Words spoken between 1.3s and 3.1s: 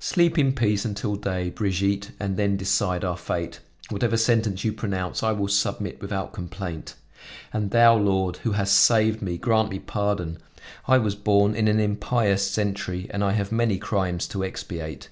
Brigitte, and then decide